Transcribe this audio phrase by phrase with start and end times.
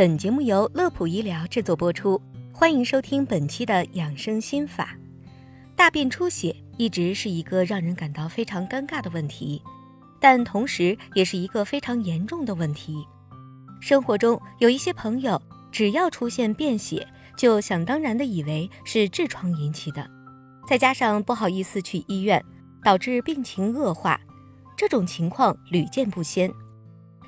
[0.00, 2.18] 本节目由乐普医疗制作播出，
[2.54, 4.96] 欢迎收听本期的养生心法。
[5.76, 9.60] 大便出血一直是一个让人感到非常尴尬的问题，
[10.18, 13.06] 但同时也是一个非常严重的问题。
[13.78, 15.38] 生活中有一些朋友，
[15.70, 17.06] 只要出现便血，
[17.36, 20.08] 就想当然的以为是痔疮引起的，
[20.66, 22.42] 再加上不好意思去医院，
[22.82, 24.18] 导致病情恶化。
[24.78, 26.50] 这种情况屡见不鲜。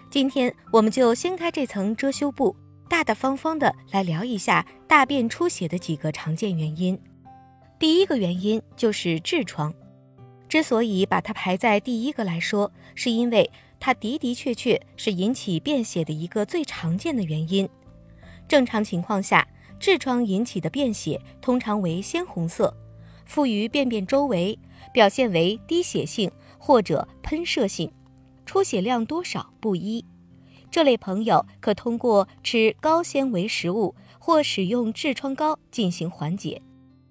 [0.08, 2.54] 今天我们就掀开这层遮羞布，
[2.92, 7.00] 大大方方的来聊一下大便出血的几个常见原因。
[7.78, 9.72] 第一个原因就是痔疮，
[10.46, 13.50] 之所以把它排在第一个来说，是因为
[13.80, 17.66] 它的的确确是引起便血的一个最常见的原因。
[18.46, 19.48] 正常情况下，
[19.80, 22.76] 痔疮引起的便血通常为鲜红色，
[23.24, 24.58] 附于便便周围，
[24.92, 27.90] 表现为滴血性或者喷射性。
[28.44, 30.04] 出血量多少不一，
[30.72, 36.62] 这类朋友可通过吃高纤维食物或使用痔疮膏进行缓解。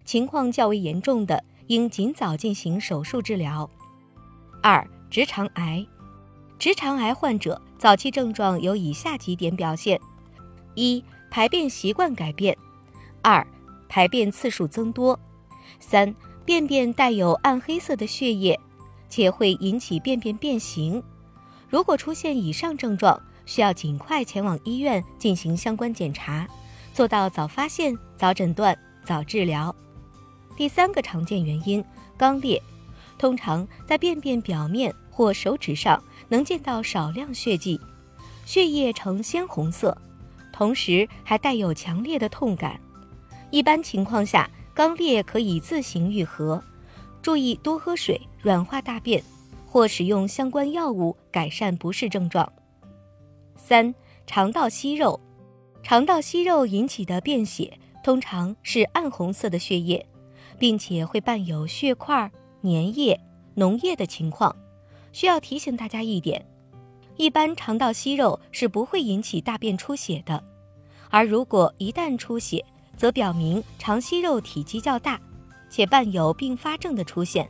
[0.03, 3.69] 情况较为严重的，应尽早进行手术治疗。
[4.63, 5.85] 二、直肠癌，
[6.57, 10.01] 直肠癌患者早期症状有以下几点表现：
[10.73, 12.55] 一、排便习惯改变；
[13.21, 13.45] 二、
[13.87, 15.15] 排便次数增多；
[15.79, 18.59] 三、便便带有暗黑色的血液，
[19.07, 21.03] 且会引起便便变形。
[21.69, 23.21] 如果出现以上症状，
[23.51, 26.47] 需要尽快前往医院进行相关检查，
[26.93, 29.75] 做到早发现、早诊断、早治疗。
[30.55, 31.83] 第三个常见原因，
[32.17, 32.63] 肛裂，
[33.17, 37.77] 通常在便便表面或手指上能见到少量血迹，
[38.45, 39.97] 血液呈鲜红色，
[40.53, 42.79] 同时还带有强烈的痛感。
[43.49, 46.63] 一般情况下，肛裂可以自行愈合，
[47.21, 49.21] 注意多喝水，软化大便。
[49.67, 52.51] 或使用相关药物改善不适症状。
[53.63, 53.93] 三、
[54.25, 55.19] 肠道息肉，
[55.83, 57.71] 肠道息肉引起的便血
[58.03, 60.03] 通常是暗红色的血液，
[60.57, 62.29] 并且会伴有血块、
[62.63, 63.17] 粘液、
[63.55, 64.53] 脓液的情况。
[65.13, 66.43] 需要提醒大家一点：
[67.17, 70.43] 一般肠道息肉是不会引起大便出血的，
[71.09, 72.65] 而如果一旦出血，
[72.97, 75.19] 则表明肠息肉体积较大，
[75.69, 77.49] 且伴有并发症的出现。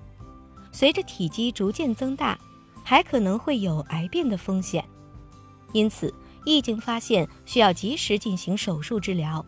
[0.73, 2.37] 随着体积逐渐增大，
[2.83, 4.83] 还可能会有癌变的风险，
[5.73, 6.13] 因此
[6.45, 9.45] 一经发现需要及时进行手术治疗。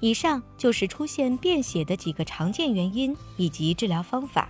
[0.00, 4.48] 以上就是出现便血的几个常见原因以及治疗方法。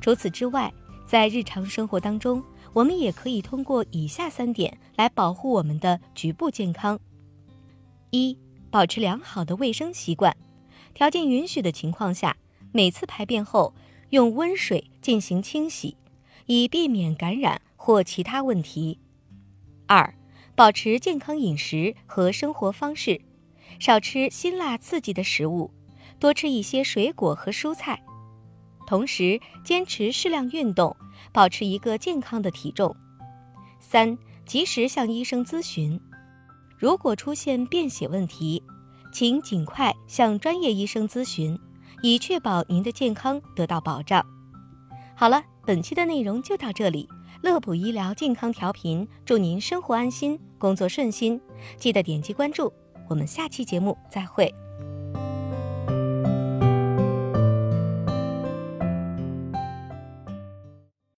[0.00, 0.72] 除此之外，
[1.06, 2.42] 在日常生活当中，
[2.72, 6.98] 我们也可以通过以下三点来保护我们的局部健康：
[8.10, 8.38] 一、
[8.70, 10.36] 保持良好的卫生习惯，
[10.94, 12.36] 条件允许的情况下，
[12.72, 13.74] 每次排便后。
[14.10, 15.96] 用温水进行清洗，
[16.46, 18.98] 以避免感染或其他问题。
[19.86, 20.12] 二、
[20.60, 23.18] 保持健康饮食和生活方式，
[23.78, 25.72] 少吃辛辣刺激的食物，
[26.18, 28.02] 多吃一些水果和蔬菜，
[28.86, 30.94] 同时坚持适量运动，
[31.32, 32.94] 保持一个健康的体重。
[33.78, 35.98] 三、及时向医生咨询，
[36.76, 38.62] 如果出现便血问题，
[39.14, 41.58] 请尽快向专业医生咨询。
[42.02, 44.22] 以确保您的健康得到保障。
[45.16, 47.08] 好了，本期的内容就到这里。
[47.42, 51.40] 乐普医疗健康调频，祝您生活安心，工作顺心。
[51.78, 52.70] 记得点击关注，
[53.08, 54.54] 我们下期节目再会。